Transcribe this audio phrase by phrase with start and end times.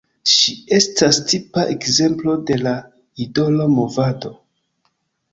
[0.35, 2.73] Ŝi estas tipa ekzemplo de la
[3.27, 4.33] idolo movado.